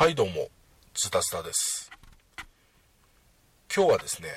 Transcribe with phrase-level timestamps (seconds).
[0.00, 0.48] はいどうも、
[0.94, 1.90] ズタスタです。
[3.76, 4.28] 今日はですね、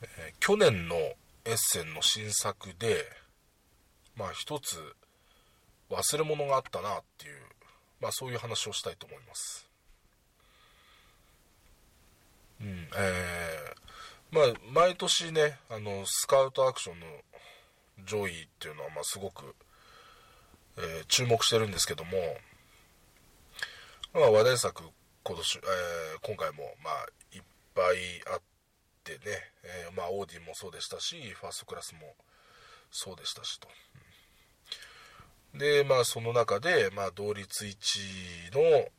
[0.00, 1.16] えー、去年のエ
[1.48, 3.04] ッセンの新作で、
[4.16, 4.78] まあ一つ
[5.90, 7.34] 忘れ物があったなっていう、
[8.00, 9.68] まあそういう話をしたいと思います。
[12.62, 17.06] うん、えー、まあ毎年ね、あの、スカウトアクションの
[18.06, 19.54] 上位っていうのは、まあすごく、
[20.78, 22.38] えー、注目してるんですけども、
[24.12, 24.82] まあ話題作
[25.22, 27.42] 今年、えー、今回もまあいっ
[27.74, 27.96] ぱい
[28.34, 28.40] あっ
[29.04, 29.18] てね、
[29.62, 32.00] えー、まあオーディもそうでしたし、ファーストクラスも
[32.90, 33.68] そうでしたしと。
[35.54, 38.90] で、まあその中で、まあ同率1位の、え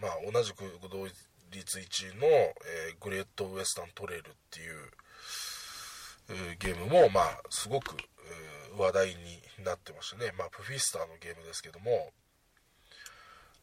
[0.00, 4.74] ー、まあ同じく同率1位の、えー、グレートウエスタントレイルっていう、
[6.30, 9.14] えー、ゲームも、まあすごく、えー、話題に
[9.64, 10.32] なってましたね。
[10.36, 12.10] まあプフィスターのゲームですけども、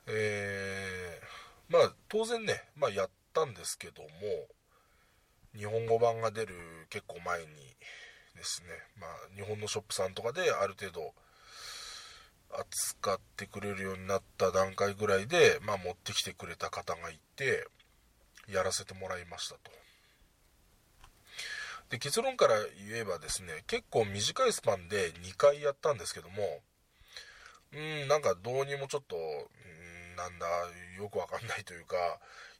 [0.07, 4.07] えー、まあ当然ね、まあやったんですけども、
[5.55, 6.55] 日本語版が出る
[6.89, 7.47] 結構前に
[8.35, 11.13] ですね、まあ日本のショップさんとかである程度
[12.51, 17.67] 扱ってくれるようになった段階ぐらいで、まあ持ってきてくれた方がいて、
[18.47, 19.71] やらせてもらいましたと。
[21.89, 22.55] で、結論から
[22.89, 26.61] 言えばですね、結構短いスパンで2回やったんですけども、
[27.73, 29.74] うん、なんかどうにもちょっと、うん
[30.15, 30.47] なんだ、
[30.97, 31.95] よくわかんないというか、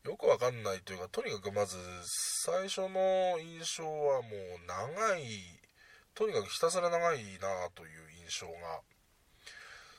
[0.04, 1.78] よくわかんないというか、とにかくまず、
[2.44, 4.32] 最初の印象はもう
[4.68, 5.60] 長い、
[6.14, 8.82] とにかくひたすら長いなという印象が、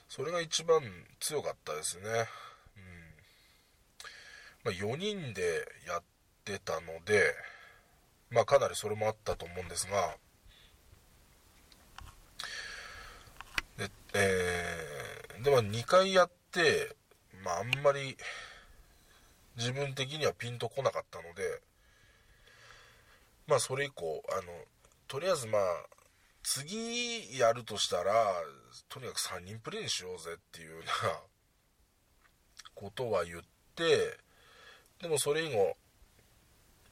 [0.09, 0.81] それが一番
[1.19, 2.05] 強かったですね。
[2.77, 3.07] うん。
[4.65, 6.03] まあ、4人でやっ
[6.45, 7.35] てたので、
[8.31, 10.17] まあかなりそれもあったと思うんですが、
[13.77, 16.97] で、えー、でも2回やって、
[17.47, 18.17] まああんまり
[19.57, 21.63] 自分的にはピンとこなかったので、
[23.47, 24.43] まあそれ以降、あの、
[25.07, 25.63] とりあえずまあ、
[26.43, 28.13] 次やるとしたら、
[28.89, 31.21] とにかく3人プレイにしようぜっていうような
[32.75, 33.43] ことは言っ
[33.77, 34.19] て、
[35.01, 35.77] でもそれ以後、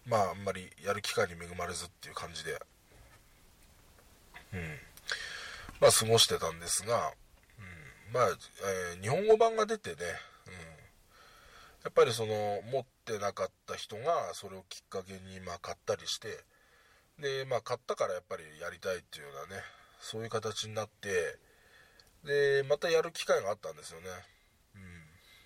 [0.07, 2.63] まああんまりやる機会に恵まれずっていう感じで、
[4.53, 4.79] うん。
[5.81, 7.13] まあ、過ごしてたんですが、
[7.59, 8.29] うん、まあ、
[8.95, 9.97] えー、日本語版が出てね、
[11.85, 16.29] やっぱりその、持ってなかった人が、それをきっかけに、まあ、買ったりして、
[17.21, 19.63] で、まあ、買ったからやっぱりやりたいっていうようなね、
[20.01, 21.39] そういう形になって、
[22.25, 24.07] で、またやる機会があったんですよね。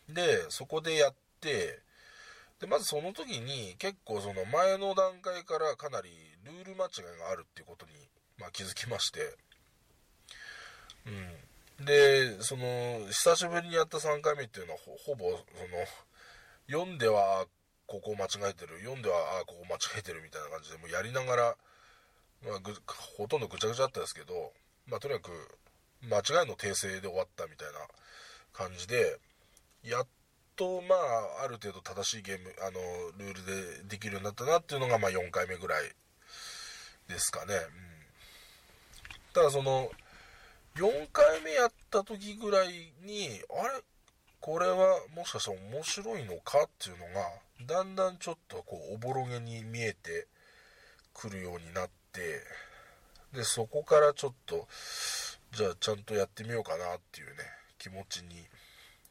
[0.09, 0.15] うん。
[0.15, 1.81] で、そこでやって、
[2.61, 6.11] で、まずその時に結構その前の段階からかなり
[6.45, 7.93] ルール間違いがあるっていうことに、
[8.39, 9.37] まあ、気づきまして、
[11.07, 11.85] うん。
[11.85, 15.39] で、その、久しぶりにやった3回目っていうのはほ、ほぼ、その、
[16.71, 17.47] 読んでは、
[17.87, 21.57] ここ間違えてる、読んでは、あここ間違えてるみたいな感じで、もうやりながら、
[22.45, 22.73] まあ、ぐ、
[23.17, 24.53] ほとんどぐちゃぐちゃだったんですけど、
[24.87, 25.59] まあ、とにかく、
[26.03, 27.81] 間違いの訂正で終わったみたいな
[28.53, 29.19] 感じで、
[29.83, 30.07] やっ
[30.57, 32.81] と、まあ、ある程度正しいゲーム、あの、
[33.17, 33.47] ルール
[33.81, 35.91] でできるようになったなっていうのが、まあ、4回目ぐらい
[37.09, 37.55] ですかね。
[37.55, 37.63] うん。
[39.33, 39.91] ただ、その、
[40.77, 43.83] 4回目やった時ぐらいに、あれ？
[44.49, 47.29] これはもしかしたら面白いのかっていうのが、
[47.67, 50.27] だんだんちょっとこう、おぼろげに見えて
[51.13, 52.41] くるようになって、
[53.35, 54.67] で、そこからちょっと、
[55.53, 57.35] じゃあちゃんとやってみようかなっていうね、
[57.77, 58.43] 気持ちに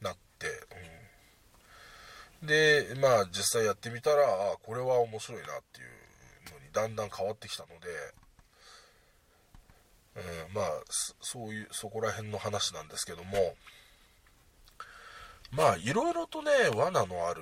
[0.01, 0.47] なって、
[2.41, 2.47] うん。
[2.47, 7.89] で、まあ実際やってみたら、あこれは面白いなっていうのにだんだん変わってきたので、
[10.47, 10.65] うん、まあ、
[11.21, 13.55] そういう、そこら辺の話なんですけども、
[15.51, 17.41] まあ、いろいろとね、罠のある、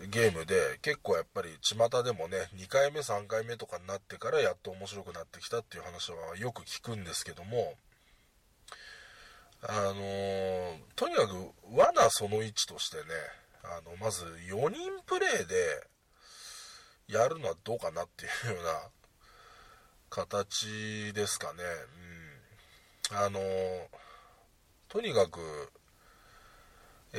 [0.00, 7.74] うん、ゲームで、結構やっぱり巷でもね、2回目、3回目とかになってからやっと面白くなってきたっていう話はよく聞くんですけども、
[9.62, 11.34] あのー、とにかく
[11.70, 13.02] 罠その1としてね、
[13.62, 15.86] あの、まず4人プレイで
[17.08, 18.88] やるのはどうかなっていうような
[20.08, 21.62] 形ですかね。
[23.10, 23.16] うん。
[23.18, 23.40] あの、
[24.90, 25.38] とにかく、
[27.12, 27.16] え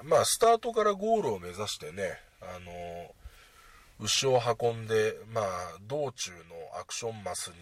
[0.00, 3.14] ー、まあ、スタートからゴールを目指してね、あの、
[3.98, 5.44] 牛を運んで、まあ、
[5.88, 7.54] 道中のアクションマスに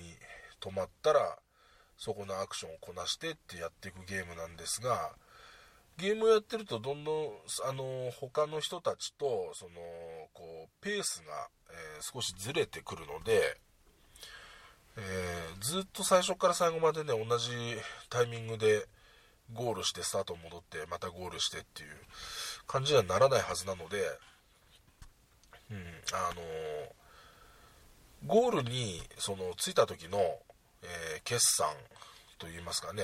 [0.60, 1.38] 止まったら、
[1.96, 5.12] そこのアクションをこなしてってやっていくゲームなんですが、
[5.96, 7.28] ゲームをやってるとどんどん、
[7.66, 9.70] あの、他の人たちと、その、
[10.34, 13.58] こう、ペースが、え、少しずれてくるので、
[14.98, 17.50] え、ずっと最初から最後までね、同じ
[18.10, 18.86] タイミングで
[19.54, 21.88] ゴールしてスタート戻ってまたゴールしてっていう
[22.66, 23.98] 感じにはならないはずなので、
[25.70, 25.76] うん、
[26.12, 26.42] あの
[28.26, 31.68] ゴールにその着いた時の、えー、決算
[32.38, 33.02] といいますかね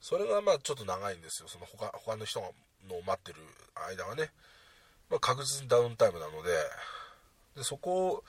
[0.00, 1.48] それがまあちょっと長いんですよ。
[1.48, 2.46] その他他の人が
[2.88, 3.40] の待ってる
[3.74, 4.30] 間がね、
[5.10, 6.50] まあ、確実にダウンタイムなので
[7.56, 8.24] でそこを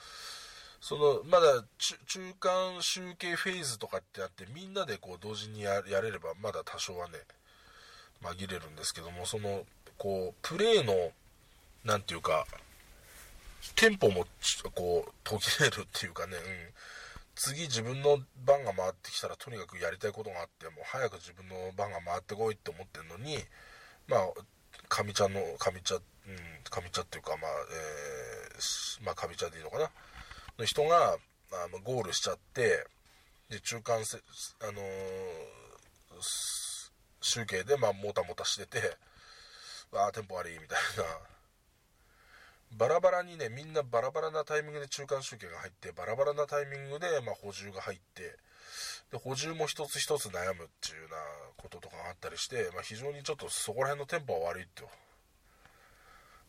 [0.80, 7.18] そのまだ中間集計フェーズとかってあってみんなでこう同時にやれればまだ多少はね
[8.22, 9.62] 紛れるんですけどもその
[9.96, 11.12] こうプレーの
[11.84, 12.46] 何て言うか
[13.74, 14.26] テンポも
[14.74, 16.40] こう途切れるっていうかね、うん、
[17.34, 23.38] 次自分の番が回ってきたらとにかくやりたいことがあっても早く自分の番が回ってこいって思ってるのに
[24.08, 24.20] まあ
[24.88, 26.02] 上茶の上茶うん
[26.64, 29.90] 上茶っていうかまあ、えー、まあ上茶でいいのかな？
[30.58, 31.16] の人が
[31.52, 32.86] あのゴールしちゃって
[33.48, 34.18] で中間せ
[34.60, 34.78] あのー、
[37.28, 38.96] 集計でまあもたもたしてて
[39.92, 41.04] ああテンポ悪いみたいな。
[42.76, 48.36] バラバラにねみんなバラバラなタイミングで中間集計が入ってバラバラなタイミングで、まあ、補充が入って
[49.10, 51.16] で補充も一つ一つ悩むっていうような
[51.56, 54.84] こととかがあったりして、まあ、非常にちょっとそこら辺のテンポは悪いと、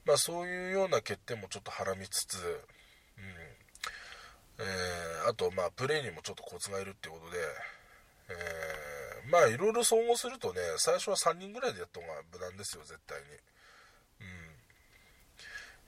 [0.05, 3.59] まあ、そういうような欠点もちょっとはらみつつ、うん。
[4.59, 7.37] えー、あとまあプレーにもちょっとコツがいるってことで、
[8.29, 8.98] えー、
[9.29, 13.27] まあいろいろ総合するとね最初は3人ぐらいでやった方が無難ですよ絶対に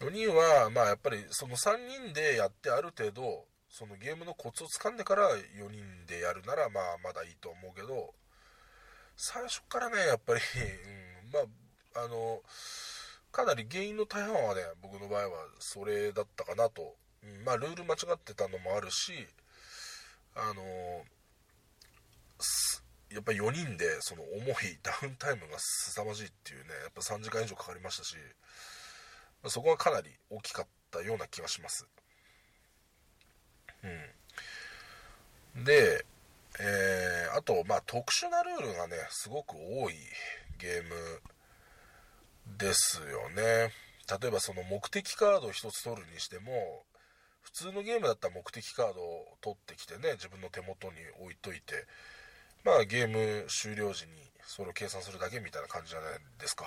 [0.01, 0.07] うん。
[0.07, 8.13] 4人は、まあやっぱりその3人でやってある程度、そのゲームのコツをつかんでから4人でやるなら、まあまだいいと思うけど、
[9.15, 10.41] 最初からね、やっぱり、
[11.25, 11.39] うん、ま
[12.01, 12.41] あ、あの、
[13.31, 16.95] かなり原因の大半はね、僕の場合はそれだったかなと。
[17.23, 19.13] うん、まあルール間違ってたのもあるし、
[20.35, 21.05] あの、
[23.13, 28.15] やっぱ4人でその重いダウンタイムが凄まじいっていうね、やっぱ3時間以上かかりましたし、
[29.47, 31.87] そこはかなり大きかったような気がします。
[35.55, 35.63] うん。
[35.63, 36.05] で、
[36.59, 39.95] えー、あと、まあ、特殊なルールがね、すごく多い
[40.59, 41.21] ゲーム
[42.57, 43.73] ですよね。
[44.21, 46.83] 例えばその目的カードを1つ取るにしても、
[47.41, 51.87] 普通のゲームだったら目的カードを取ってきてね、自分の手元に置いといて、
[52.63, 54.11] まあゲーム終了時に
[54.45, 56.65] それを計算するだけみたいな感じじゃないですか。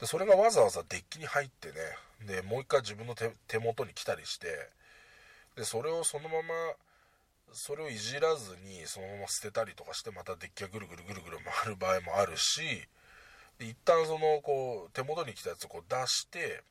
[0.00, 1.74] でそれがわざわざデッキに入ってね
[2.26, 4.48] でもう一回自分の手元に来たりして
[5.56, 6.54] でそれをそのまま
[7.52, 12.62] それをいじらずにそのまま捨てたりとかしてまたデッキがぐるぐるぐるぐる回る場合もあるし
[13.58, 16.62] で一旦そのこう手元に来たやつをこう出して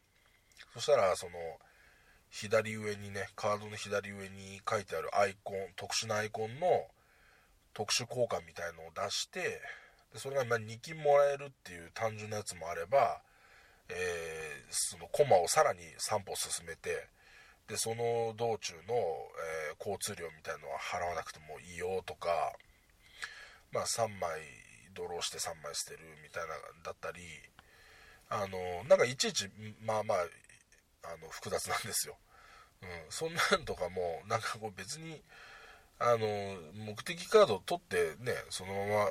[0.74, 1.32] そしたらその
[2.30, 6.88] 左上にねカードの左上に書いてあるアイコン特殊なアイコンの
[7.74, 9.62] 特殊効果みたいのを出して
[10.14, 13.22] でそれがま2金もらえるっていう単純なやつもあれば、
[13.90, 17.08] えー、そのコマをさらに3歩進めて
[17.68, 22.28] でその道中の、えー、交通量みたいのは払わなくてもいいよとか、
[23.72, 24.42] まあ、3枚
[24.94, 26.50] ドローして3枚捨てるみたいな
[26.84, 27.22] だったり
[28.30, 29.50] あのなんかいちいち
[29.86, 30.18] まあまあ
[31.04, 32.16] あの複雑なんですよ、
[32.84, 35.22] うん、そんなんとかもなんかこう別に
[36.04, 36.28] あの
[36.74, 39.08] 目的カード取ってねそのまま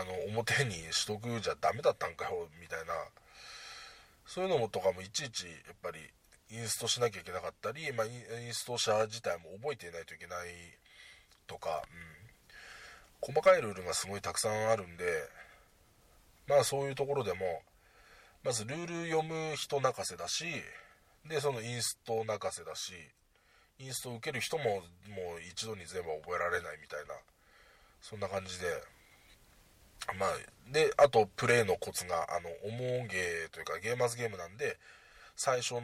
[0.00, 2.94] あの表にしとくじゃダメだったんかよみたいな。
[4.26, 6.00] そういうのもとかもいちいちやっぱり
[6.50, 8.10] インストしなきゃいけなかったり、まあ、イ
[8.48, 10.48] ンスト者自体も覚えていないといけない
[11.46, 11.82] とか、
[13.24, 15.04] うん、細かいルールがすごいたくさんあるんで
[16.48, 17.38] まあそういうところでも
[18.44, 20.44] まずルール読む人泣かせだし
[21.28, 22.92] でそのインスト泣かせだし
[23.78, 24.82] インストを受ける人ももう
[25.48, 27.14] 一度に全部覚えられないみたいな
[28.00, 28.66] そんな感じで
[30.14, 30.30] まあ、
[30.72, 34.78] で、あと、プレイのコツが、あの、重ゲーというか、ゲーマーズゲームなんで、
[35.34, 35.80] 最初の、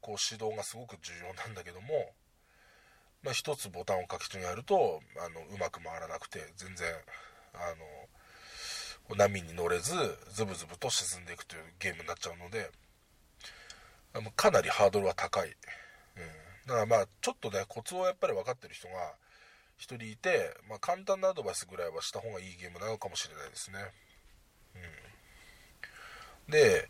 [0.00, 2.12] こう、指導がすごく重要なんだけども、
[3.22, 6.88] まあ、一つボタンを書き違えると、あの、うまく回らなくて、全然、
[7.54, 7.74] あ
[9.10, 9.92] の、波に乗れず、
[10.32, 12.70] ズブズブと沈んでいくというゲームになっちゃうので、
[14.36, 15.48] かなりハードルは高い。
[15.48, 16.47] うん。
[16.68, 18.94] だからまあ、ちょっとね、コツをやっぱり分かってる人が、
[19.78, 23.78] 1人いて、まあ、簡単なアドバイスぐらいはした方がいいゲームなのかもしれないですね。
[26.46, 26.88] うん、で、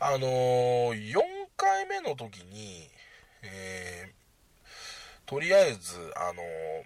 [0.00, 1.20] あのー、4
[1.56, 2.88] 回目の時に、
[3.42, 6.84] えー、とりあえず、あのー、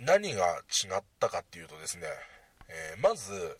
[0.00, 2.06] 何が違ったかっていうとですね、
[2.68, 3.58] えまず、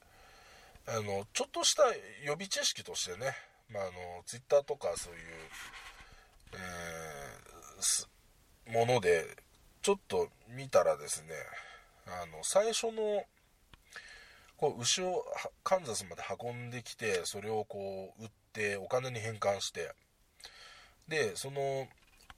[0.88, 1.84] あの、ちょっとした
[2.24, 3.36] 予備知識としてね、
[3.70, 3.92] まあ、あの、
[4.24, 5.20] ツイッターとかそういう、
[6.54, 7.25] えー、
[8.72, 9.36] もので
[9.82, 11.28] ちょっと見たらですね、
[12.06, 13.24] あの、最初の
[14.56, 15.24] こう牛を
[15.64, 19.92] カンザスまで運んできてそれをこう売ってお金に変換して
[21.08, 21.86] でその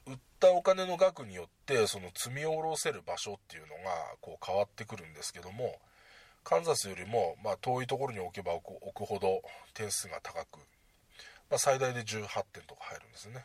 [0.06, 3.74] 売ったお金の額によってその積み下ろせる場所っていうのが
[4.20, 5.78] こう変わってくるんですけども
[6.42, 8.62] カンザスよりもま遠いところに置けば置
[8.94, 9.42] くほど
[9.74, 10.58] 点数が高く、
[11.50, 13.44] まあ、最大で18点とか入るんですね。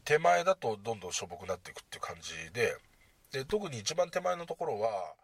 [0.00, 2.76] 手前だとどんどんしょぼくなっていくっていう感じで
[3.32, 5.14] で特に一番手前のところは、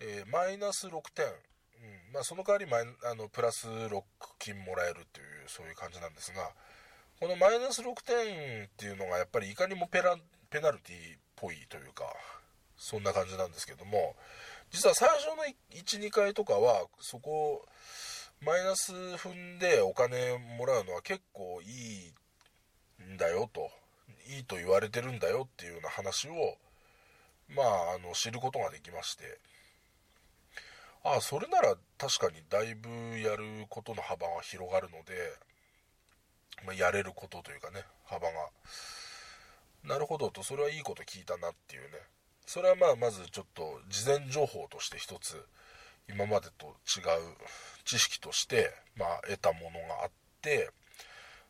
[0.00, 2.12] えー、マイナス6点、うん。
[2.14, 4.02] まあ、その代わりマイあのプラス6
[4.38, 6.50] 金もらえるっていうそういう感じなんですが
[7.20, 10.16] このマイナス6点っていうのがやっぱりいかにもペラ
[10.50, 12.04] ペナルティっぽいというか
[12.76, 14.14] そんな感じなんですけども
[14.70, 17.64] 実は最初の12回とかはそこ
[18.40, 22.12] マイナス踏んでお金もらうのは結構い
[23.08, 23.70] いんだよと。
[24.36, 26.56] いいと言われてるんだよっていうような話を
[27.54, 29.38] まああの知ることができまして。
[31.04, 35.14] ああそれなら確かにだいぶやることの幅が広がるので、
[36.64, 38.32] まあ、やれることというかね幅が。
[39.84, 41.98] なるほどとそれはいいこと聞いたなっていうね。
[42.46, 45.44] それはまあまずちょっと事前情報として一つ
[46.08, 46.74] 今までと違う
[47.84, 50.10] 知識として、まあ、得たものがあっ
[50.40, 50.70] て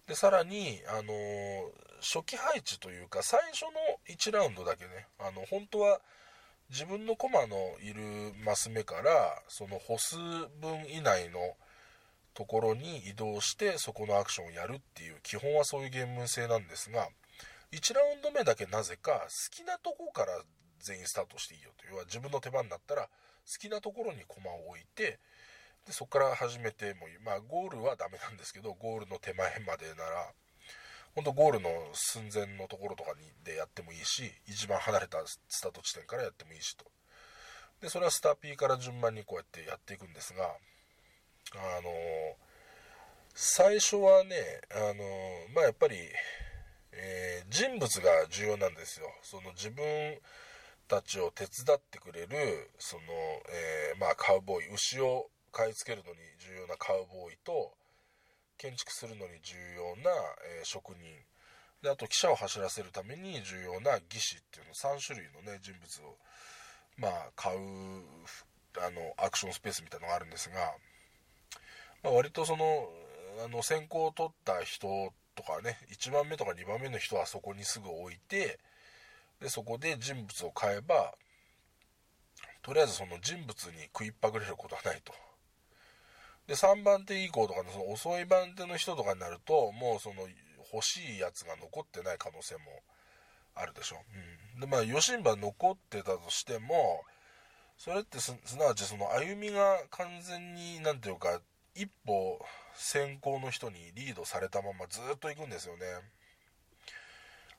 [0.07, 1.63] でさらに、あのー、
[2.01, 3.71] 初期配置というか最初の
[4.09, 6.01] 1ラウンドだけねあの本当は
[6.71, 8.03] 自分の駒のいる
[8.45, 10.17] マス目からその歩数
[10.61, 11.39] 分以内の
[12.35, 17.09] ところに移動してそこのアクションをやるっていう基本はそういうゲーム性なんですが
[17.73, 20.33] 1ラウンド目だけなぜか好きなとこから
[20.81, 21.87] 全員スタートしていいよと。
[21.87, 23.09] 要は自分の手番になったら好
[23.59, 25.19] きなところに駒を置いて
[25.87, 30.33] でそこから始めてもいいまあゴールはダメなんですけどゴールの手前までなら
[31.15, 36.85] 本当ゴールの寸前のところとかにでやってもいいし一番離れたスタート地点からやってもいいしと。
[37.81, 41.91] でそれはスターピーから順番にこうやってやっていくんですがあの
[43.35, 44.37] 最初はね
[44.71, 45.05] あの
[45.55, 45.97] まあやっぱり、
[46.93, 49.07] えー、人物が重要なんですよ。
[49.23, 49.85] その自分
[50.89, 53.03] たちを手伝ってくれるその、
[53.49, 57.73] えー、まあ、カウボーイ牛を買い付けるのに重要なカウボーイと
[58.59, 60.11] 建築するのに重要な、
[60.61, 60.99] え、職人
[61.83, 66.17] であと汽車を走らせるために重要な技師っていうの3種類のね人物を
[66.97, 67.59] まあ買う
[68.79, 70.73] あのアクションスペースみたいのがあるんですが、
[72.03, 72.89] まあ、割とその
[73.45, 78.59] あの先行を取った人とかね1番目とか2番目の人はそこにすぐ置いて
[79.41, 81.15] でそこで人物を買えば
[82.63, 85.13] とりあえずその人物に食いっぱぐれることはないと。
[86.47, 90.29] で3番手以降とかのその遅い番手の人とかになるともうその
[90.73, 92.63] 欲しいやつが残ってない可能性も
[93.55, 93.97] あるでしょ、
[94.55, 97.03] うん、でまあ余震番残ってたとしても
[97.77, 101.41] それってすなわちその歩みが完全に何ていうか
[101.75, 102.41] 一歩
[102.75, 105.87] 先行の人にリードされたままずっと行くんですよね、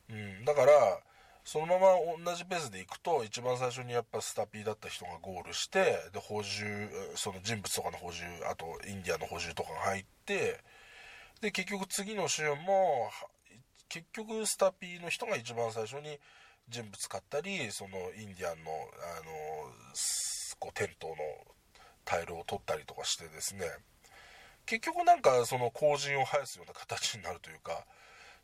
[0.10, 1.00] うん、だから
[1.44, 1.88] そのまま
[2.24, 10.60] 同じペースでいくと一番最初にやっぱスタピーだった人がゴールしてで補充その人物とかの補充あとインディアンの補充とかが入って
[11.42, 13.10] で結局次の週も
[13.90, 16.18] 結局スタピーの人が一番最初に
[16.70, 19.32] 人物買ったりそのインディアンのあの
[20.60, 21.16] こうテントの
[22.06, 23.66] タイルを取ったりとかしてですね。
[24.66, 27.86] 結局なんかその後陣を生やすような形になるというか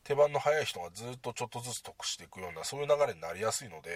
[0.03, 3.89] 手番の早い人がずっとちょっとずつ得していくようなそういう流れになりやすいので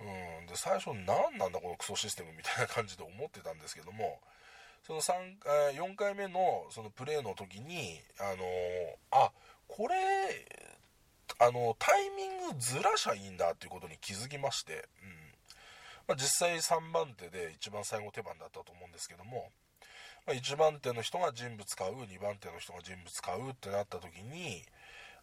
[0.00, 4.20] うんで最初何なんだこのクソシステムみたいな感じで思ってたんですけども
[4.86, 8.44] その3 4回目のそのプレーの時にあの
[9.10, 9.30] あ
[9.68, 9.94] これ
[11.38, 15.30] あのタイミングずらしゃいいんだっていうことに気づきまして、うん。
[16.08, 19.52] まあ、実際3番手で一番最後手番だったと思うんですけども
[20.26, 24.62] まあ、1番手の人が人物買う2番手の人が人物買うってなった時に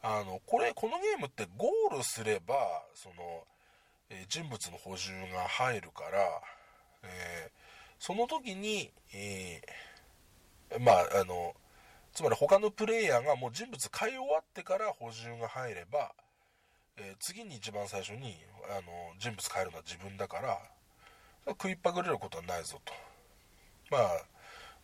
[0.02, 2.56] あのこれこのゲームってゴールすれば
[2.94, 3.16] その、
[4.10, 6.20] えー、人物の補充が入るから、
[7.04, 7.52] えー、
[8.00, 11.54] その時に、えー、まああの
[12.14, 16.14] つまり他のプレイヤーがもう人物買い終わってから補充が入れば、
[16.98, 18.36] え次に一番最初に
[18.72, 20.58] あの人物変えるのは自分だから
[21.50, 22.94] 食いっぱぐれることはないぞと。
[23.92, 24.26] まあ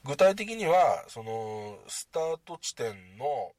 [0.05, 3.53] 具体的にはそのスタート地点の、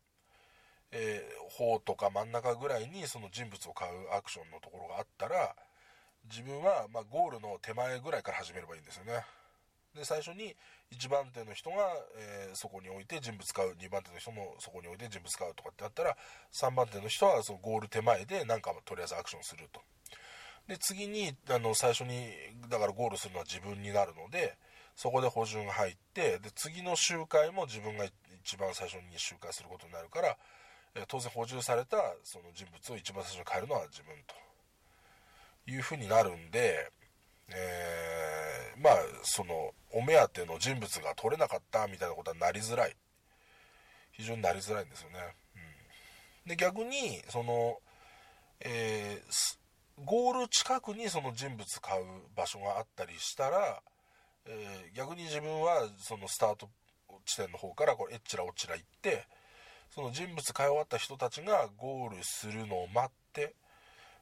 [0.93, 5.55] えー、方とか真ん中ぐらいにその人物を買うアクションのところがあったら
[6.31, 9.25] 自分はまゴールの手前ぐらいから始めればいいんですよね。
[9.95, 10.55] で最初に
[10.93, 11.77] 1番手の人が、
[12.19, 13.75] えー、そこに置いて人物買う。
[13.77, 16.17] 2番手の人もそこに置いて人物買うとかってあったら
[16.53, 19.81] 3番手の人はそのゴール手前で何かとりあえずアクションすると。
[20.69, 22.29] で次にあの最初に
[22.69, 24.57] だからゴールするのは自分になるので
[24.97, 28.05] そこで補充が入ってで次の周回も自分が
[28.45, 30.37] 一番最初に周回することになるから、
[30.95, 36.91] え当然補充されたその人物を一番最初に変えるのは自分というふうになるんで、
[37.49, 42.97] えー、まあそのお目当ての人物が取れなかったみたいなことはなりづらい。
[44.17, 45.19] 非常になりづらいんですよね、
[46.45, 47.79] うん、で逆にその、
[48.61, 52.05] えー、ゴール近くにその人物買う
[52.37, 53.83] 場所があったりしたら
[54.47, 56.69] えー、逆に自分はそのスタート
[57.25, 59.27] 地点の方からこれえっちらおっちら行って
[59.91, 63.55] その人物買い終わった人たちがゴールするのを待って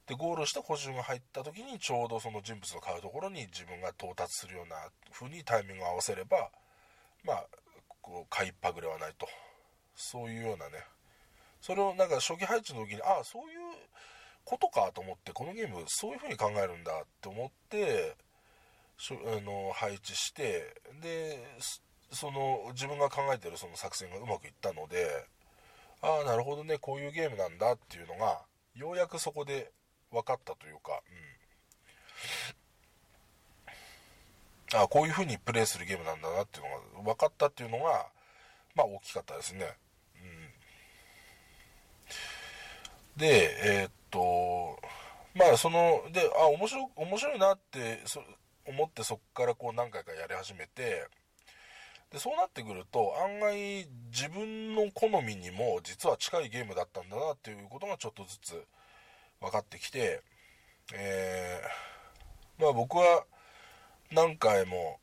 [0.07, 4.77] でゴールして補充が入った時にちょうどその人物の買うところに自分が到達するような
[5.13, 6.51] 風にタイミングを合わせれば
[7.25, 7.47] まあ
[8.01, 9.29] こう買いっぱぐれはないと。
[9.95, 10.85] そういうようなね。
[11.61, 13.59] それをなんか初期配置の時にああそういう
[14.45, 18.17] ことかと思ってこのゲームそういう風に考えるんだって思って
[19.11, 21.45] あの配置してで
[22.13, 25.27] その自分が考えてるその作戦がうまくいったので
[26.03, 28.43] ああなるほどねこういうゲームなんだっていうのが
[28.77, 29.73] ようやくそこで
[30.11, 31.01] 分かったというか、
[34.73, 36.65] うん、ああこういう風にプレイするゲームなんだなっていう
[36.99, 38.07] のが分かったっていうのが
[38.75, 39.67] まあ大きかったですね、
[43.17, 44.79] うん、でえー、っと
[45.35, 48.03] まあそのであ面白面白いなって
[48.67, 51.07] 思ってそこからこう何回かやり始めて
[52.11, 58.63] でそうなってくると案外自分の好みにも実は近いゲームだったんだなっていうことがちょっとずつ
[59.41, 60.23] 分かってきて、
[60.95, 63.25] えー、まあ僕は
[64.13, 64.99] 何回も、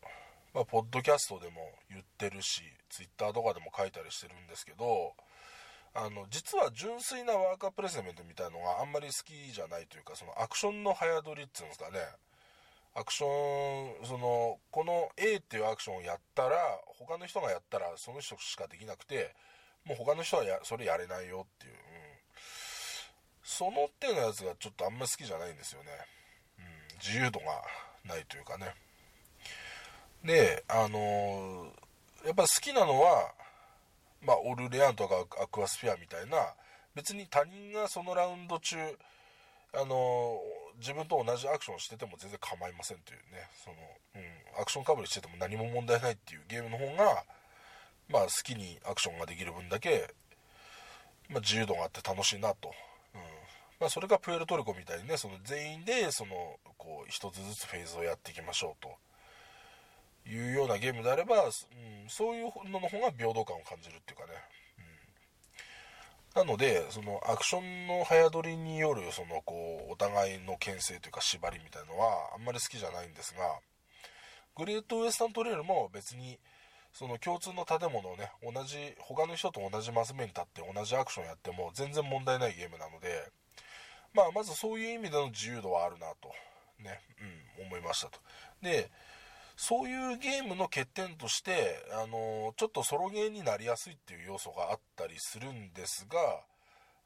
[0.53, 5.13] まあ、ポッドキャストでも言ってるしツイッターとかでも書いたりしてるんですけど
[5.95, 11.97] あの実は純粋なワーカープレゼメントみたいのがあんまり好きじゃないというかそのアクションの早撮りっていうんですかね。
[12.95, 13.27] アクショ
[14.03, 19.35] ンそのこの A っていうアクションをやったら他の人がやったらその人しかできなくて
[19.85, 21.79] もう他の人はやそれやれないよっていう、うん、
[23.43, 25.89] その手のやつがちょっとあんま好きじゃないんですよね、
[26.59, 26.65] うん、
[26.97, 27.45] 自由度が
[28.05, 28.73] ないというかね。
[30.23, 33.31] であのー、やっぱ好きなのは
[34.21, 36.53] まあオルレアンとかアクアスフィアみたいな
[36.93, 38.75] 別に他人がそのラウンド中
[39.73, 40.41] あの
[40.79, 43.47] 自分と同じアクションしてても全然構いませんというね。
[43.63, 43.75] その、
[44.15, 47.23] うん、アクションかぶりしてても何も問題ないっていうゲームの方が、
[48.09, 50.13] まあ、好きにアクションができる分だけ、
[51.29, 52.71] まあ、自由度があって楽しいなと、
[53.13, 53.21] うん。
[53.79, 58.97] まあ、それがプエルトリコみたいにねその全員でそのこう一つずつフェーズをやっていきましょうと。
[60.27, 61.51] いうようなゲームであれば、うん、
[62.07, 64.37] そういうのの方が平等感を感じるっていうかね。
[66.35, 73.59] なのでそのアクションの早撮りによるそのこうお互いの牽制というか縛りみたいのはあんまり好きじゃないんですが
[74.55, 76.37] グレートウエスタントレールも別に
[76.93, 83.31] その共通の建物をね同じ他の人と同じマス目に立って同じアクションやっても全然問題ないゲームなので
[84.13, 86.29] まあまずそういう意味での自由度はあるなと
[86.83, 86.99] ね
[87.57, 88.19] うん思いましたと。
[88.61, 88.89] で
[89.61, 96.17] そういうゲームの欠点として、あのちょっとソロゲーになりやすいっていう要素があったりするんですが、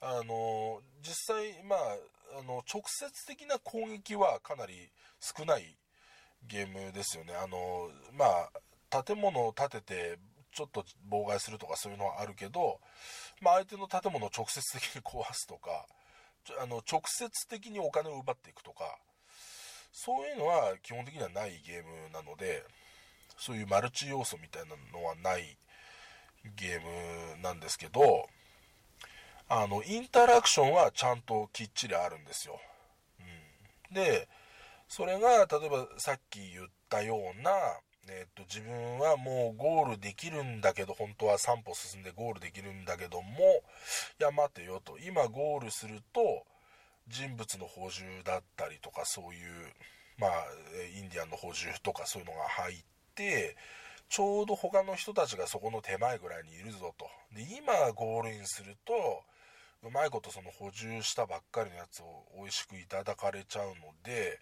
[0.01, 1.79] あの実際、まあ、
[2.39, 4.75] あの直接的な攻撃はかなり
[5.19, 5.75] 少ない
[6.47, 7.33] ゲームですよね。
[7.33, 8.25] あのま
[8.91, 10.19] あ、建物を建てて
[10.51, 12.79] ちょっと妨害するとかそういうのはあるけど、
[13.41, 15.87] まあ、相手の建物を直接的に壊すとか
[16.61, 18.99] あの直接的にお金を奪っていくとか
[19.93, 22.65] そういうのは基本的にはないゲームなので
[23.37, 25.55] そういうマルチ要素みたいなのはない
[26.57, 28.27] ゲームなんですけど
[29.47, 32.59] あのインタラクションはちゃんときっちりあるんですよ、
[33.19, 34.27] うん、で
[34.87, 37.51] それが例えばさっき言ったような、
[38.09, 43.63] えーと、自分はもうゴールできるんだけど本当は3歩進んでゴールできるんだけども
[44.19, 44.97] いや待てよと。
[45.05, 46.45] 今ゴールすると
[47.07, 49.73] 人物の補充だったりとかそういう
[50.17, 50.31] まあ
[50.97, 52.77] インディアンの補充とかそういうのが入っ
[53.15, 53.55] て
[54.09, 57.07] ちょうど他の人たちがそこの手前ぐらいにいるぞと。
[57.35, 59.23] で今ゴールインすると
[59.83, 64.39] うまいことその補充したばっかりのやつを美味しくいただかれちゃうので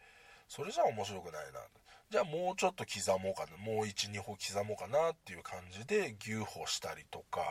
[0.47, 1.61] それじゃ面白くないな。
[2.09, 3.55] じゃあもうちょっと刻もうかな。
[3.57, 7.41] もう12歩刻もうかなっていう感じで牛歩したりとか。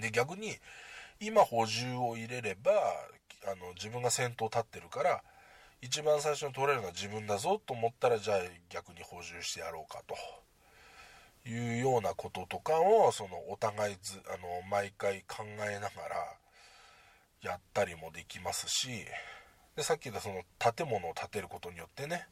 [0.00, 0.56] で逆に
[1.20, 2.72] 今補充を入れれば
[3.46, 5.22] あの自分が先頭立ってるから
[5.80, 10.14] 一番最初に取れるのは自分だぞと思ったらじゃあ逆に補充してやろうかと。
[11.46, 15.88] いうようなこととかをそのお互いずあの毎回考えなが
[17.42, 18.88] らやったりもできますし
[19.76, 22.26] でさっき言ったその建物を建てることによってね、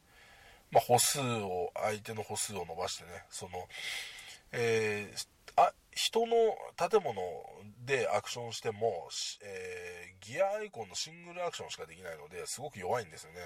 [0.71, 3.51] まあ、歩数を相手の歩数を伸ばしてねその、
[4.51, 6.35] えー、あ人の
[6.77, 7.15] 建物
[7.85, 9.09] でアクションしても、
[9.43, 13.39] えー、ギアアイコンのシングルアクションしかできないのですごく弱いんですよね。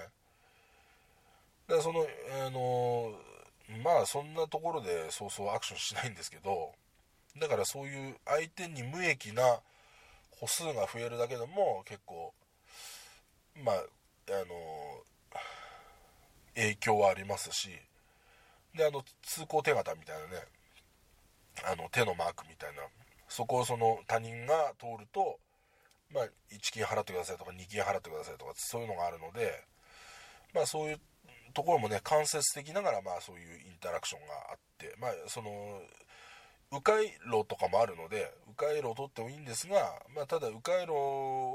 [1.67, 2.05] だからその、
[2.45, 3.13] あの
[3.83, 6.73] まあそんなところでそうそうアクションしないんですけど
[7.39, 9.59] だからそういう相手に無益な
[10.31, 12.33] 歩数が増えるだけでも結構
[13.63, 13.79] まああ
[14.31, 14.45] の
[16.55, 17.69] 影響はありますし
[18.75, 20.43] であの通行手形みたいなね。
[21.63, 22.83] あの手のマークみたいな。
[23.31, 25.39] そこをその他人が通ると、
[26.13, 29.63] まあ、1金払ってくださいとか2金払ってくださいとかそういうのがあるので、
[30.53, 30.99] まあ、そういう
[31.53, 35.49] ところもね間接的ながらまあそういうインタラクションがあって、まあ、その
[36.71, 40.91] 迂回路とかもあるので迂回路を取ってもいいんですが、まあ、ただ迂回路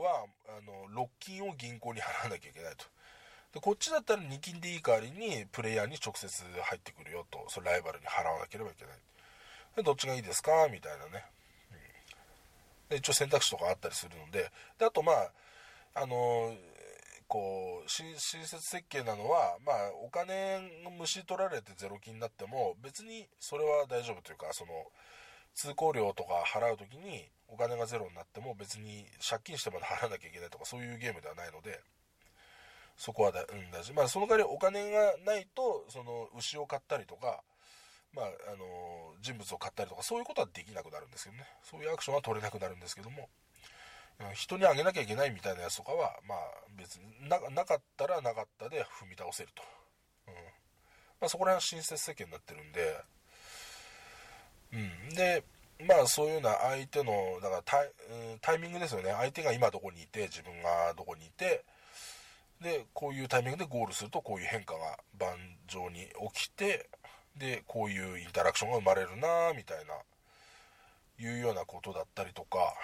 [0.00, 2.86] はあの6金を銀行に払わなきゃいけないと。
[3.52, 8.94] でこっちだったら2金でいい代わりにプレイヤーに直接入ってくるよとそれライバルに払わなければいけない。
[9.82, 10.68] どっちがいいですか？
[10.70, 11.24] みたいなね、
[11.72, 14.50] うん、で一応選択肢とかあったりするので。
[14.78, 15.30] であとまあ
[15.94, 16.54] あの
[17.28, 20.60] こう親切設計なのは、まあ、お金
[20.96, 24.70] むし取られてゼロ金になっても別にそれは大丈夫というかその
[25.54, 31.80] 通行料とか払う時にお金がゼロになっても別に借金してまで払わなきゃいけないとかそういうゲームではないので
[32.96, 33.92] そこはだ、うん、大事。
[33.92, 37.42] まあその代わりお金がないとその牛を買ったりとか
[38.16, 41.46] まあ、あの人物を買ったりとかそういうことはできなくなるんですけどね。
[41.62, 43.28] そういうアクションは取れなくなるんですけども。
[44.32, 46.38] 人にあげなきゃいけないみたいなやつとかは、まあ、
[46.78, 49.62] 別になかったらなかったで踏み倒せると、
[50.28, 50.34] うん。
[51.20, 52.96] まあ、そこら辺は親切設計になってるんで、
[54.72, 55.44] うん、で
[55.86, 57.90] まあそういうような相手のだからタイ,、
[58.40, 59.12] タイミングですよね。
[59.12, 61.64] 相手が今どこにいて自分がどこにいて
[62.62, 65.36] でこういうタイミングでゴールするとこういう変化が盤
[65.68, 66.88] 上に起きて
[67.38, 69.94] でこういうインタラクションが生まれるなみたいな
[71.18, 72.74] いうようなことだったりとか、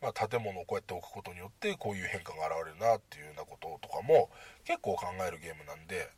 [0.00, 4.30] まあ、建物をこうやって置くことによってこういう変化が現れるなっていうようなこととかも
[4.64, 6.10] 結構考えるゲームなんで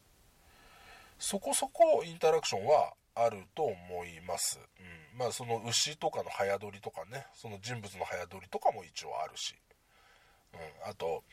[1.19, 9.55] そこそこインタラクションはあると思います、うん、まあその牛とかの早取りとかねその人物の早取りとかも一応あるし、
[10.53, 11.25] うん、あと、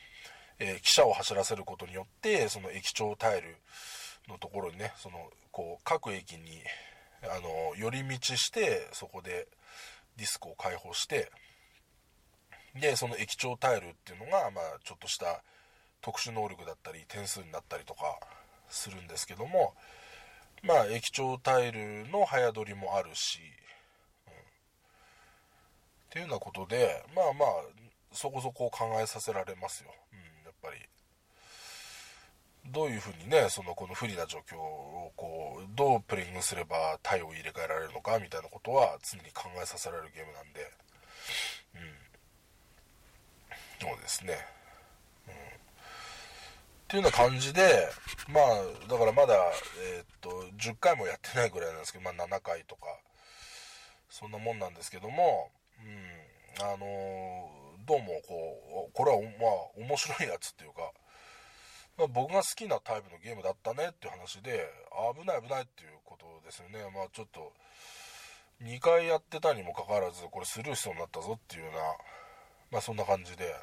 [0.58, 3.56] えー、汽車を走らせることによってその駅長タイル
[4.28, 6.62] のところにねそのこう各駅に
[7.22, 9.48] あの寄り道してそこで
[10.16, 11.30] ディスクを開放して
[12.80, 15.42] でその駅長タイルっていうのが、まあ、ちょっとした
[16.00, 18.18] 特殊能力だったり点数になったりとか
[18.68, 19.74] するんですけども
[20.62, 23.38] まあ駅長タイルの早取りもあるし、
[24.26, 24.36] うん、っ
[26.10, 27.48] ていうようなことでまあまあ
[28.12, 30.76] そこそこ考えさせられますよ、うん、やっぱり。
[32.74, 40.70] どういうふうにねそのこの不利な状況をこうどうプレイングすれば体を入れ替えられるのかみたいなことは常に考えさせられるゲームなんで。
[41.76, 41.80] うん。
[43.80, 44.38] そうですね。
[45.28, 45.34] うん。
[45.34, 45.36] っ
[46.88, 47.88] ていうような感じで
[48.28, 48.44] まあ
[48.90, 49.34] だからまだ
[49.94, 52.86] えー、っと10回もやってないぐらいなんですけどまあ7回とか
[54.10, 56.34] そんなもんなんですけどもうん。
[56.60, 56.88] あのー、
[57.86, 59.30] どうもこうこれはまあ
[59.76, 60.92] 面白いやつっていうか
[61.96, 64.68] まあ、僕が好きなタイプのゲームだったねっていう話で
[65.18, 66.80] 危ない危ないっていうことですよね。
[66.92, 67.52] まあちょっと
[68.62, 71.78] 2回やってたにもかかわらずこれスルーしそうになったぞっていうような
[72.72, 73.54] まあそんな感じで。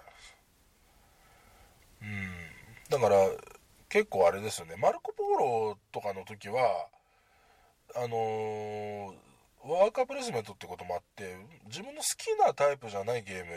[2.02, 2.32] うん。
[2.90, 3.18] だから
[3.90, 4.76] 結構あれですよね。
[4.78, 6.88] マルコ・ポーロとかの時は
[7.96, 9.14] あのー、
[9.66, 11.36] ワーカープレスメントってこともあって
[11.68, 13.52] 自分の好きなタイプじゃないゲーム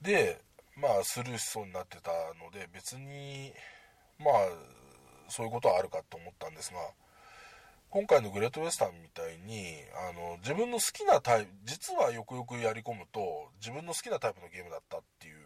[0.00, 0.40] で
[0.76, 2.10] まあスルーしそうになってた
[2.42, 3.52] ので別に
[4.18, 4.32] まあ
[5.28, 6.78] そういうことはあるかと思ったんですが
[7.90, 9.76] 今回のグレートウェスタンみたいに
[10.08, 15.36] あの自分の好きなタイプ実はよくよくやり込むと自分の好きなタイプのゲームだったっていう、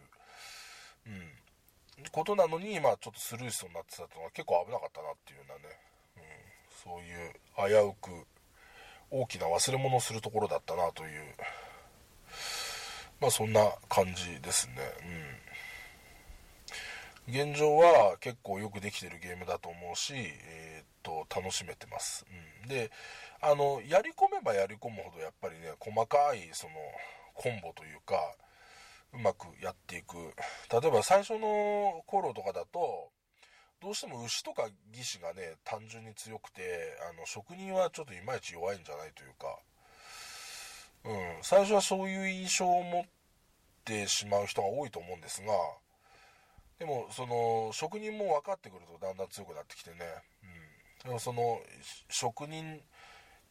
[1.07, 5.75] うん、ことなのにまあちょっとスルーしそうになってたのは結構危なかったなっていうようなね、
[6.15, 6.23] うん、
[6.71, 8.25] そういう危うく
[9.11, 11.35] 大きな忘れ物をするところだったなという
[13.19, 14.73] まあそんな感じですね。
[17.27, 17.33] うん。
[17.33, 22.25] 現状は結構よくできてるゲームだと思うし、えー、っと、楽しめてます。
[22.63, 22.69] うん。
[22.69, 22.89] で、
[23.41, 26.73] あの、やり込めばやり込むほどやっぱりね、細かいその
[27.33, 28.15] コンボというか、
[29.13, 30.15] うまくやっていく。
[30.71, 33.09] 例えば最初の頃とかだと、
[33.81, 39.59] どうしても牛とか義士がね、単純に強くて、あの、職人はちょっといまいち弱いんじゃないというか、
[41.07, 43.03] うん、最初はそういう印象を持っ
[43.85, 45.47] てしまう人が多いと思うんですが
[46.79, 49.95] でもその職人も分かってくるとだんだん強くなってきてね、
[50.43, 51.59] うん、でもその
[52.09, 52.81] 職人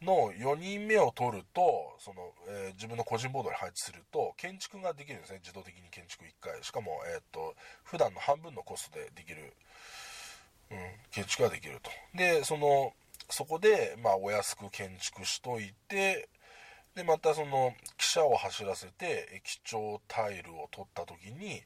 [0.02, 5.40] の4人目を取るとその、えー、自分の個人ボードに配置すると建築ができるんですね。
[5.42, 6.62] 自動的に建築1回。
[6.62, 9.54] しかも、えー、っと普段の半分のコストでできる、
[10.70, 10.78] うん、
[11.10, 11.90] 建築ができると。
[12.14, 12.92] でその
[13.30, 16.28] そこで、まあ、お安く建築しといて
[16.96, 21.60] でまたその汽車を走らせて駅長タイルを取った時に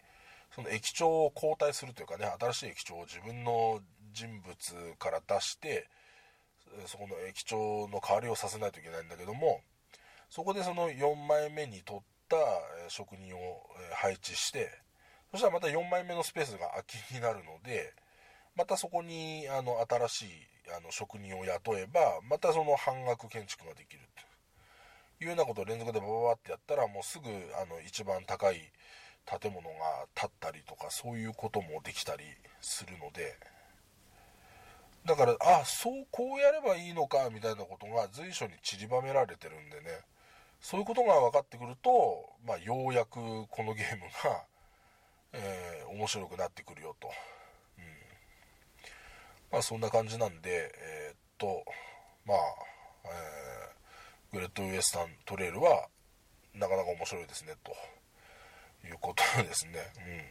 [0.53, 3.81] その駅長を交代するというかね新しい駅長を自分の
[4.13, 5.89] 人物から出して
[6.87, 9.61] そこの駅長の代わりをさせないといけないんだけども
[10.31, 12.37] そこでその4枚目に取った
[12.89, 13.39] 職人を
[13.95, 14.69] 配置して
[15.31, 17.95] そしたらまた4枚目のスペースが空きになるので
[18.57, 20.29] またそこにあの新しい
[20.77, 24.30] あの職人を雇えばまたその半額建築ができると
[25.21, 28.57] いうようなことを連続でバババってやったらもうすぐあの一番高い
[29.27, 32.25] 建物が建ったりとかそういうこともできたり
[32.61, 33.37] するので。
[35.07, 40.05] だからあそうこうやればいいのかみたいなことが随所に散りばめられてるんでね。
[40.61, 44.45] そういうことが分かってくると、まあ、ようやくこのゲームが、
[45.33, 47.11] えー、面白くなってくるよと、
[47.79, 47.85] うん。
[49.53, 51.65] まあ、そんな感じなんでえー、っと
[52.27, 52.39] まあ、
[53.05, 53.80] えー、
[54.33, 55.89] グレットウエスタントレイルは
[56.55, 57.73] なかなか面白いですねと。
[58.87, 59.73] いうことですね。
[59.99, 60.23] うん。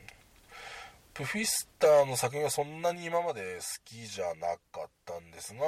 [1.13, 5.59] プフィスターの作品はそんなに今まで好きじゃなかったんですが、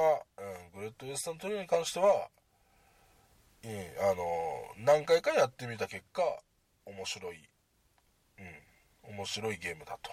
[0.72, 2.28] うん、グレット・ウエスタントリオに関しては、
[3.64, 3.70] うん、
[4.10, 4.24] あの
[4.78, 6.22] 何回かやってみた結果
[6.86, 7.36] 面白い、
[9.06, 10.10] うん、面白いゲームだと。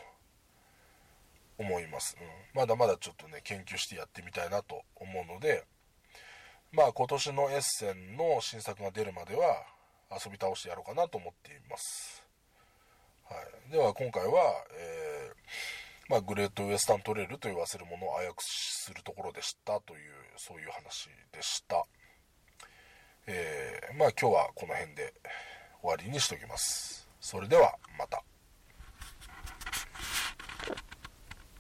[1.62, 2.28] 思います、うん、
[2.58, 5.66] まだまだちょっとね研究してやってみたいなと思うので
[6.72, 9.66] まあ今年のエッセンの新作が出るまでは
[10.12, 12.24] 遊び倒してやろうかなと思っています。
[13.26, 13.36] は
[13.68, 14.32] い、では今回は、
[14.78, 20.00] えー、まあ、グレートウエスタントレールと言わせるものをあやくするところでしたという
[20.38, 21.86] そういう話でした、
[23.28, 25.14] えー、まあ今日はこの辺で
[25.82, 27.08] 終わりにしておきます。
[27.22, 28.24] それではまた。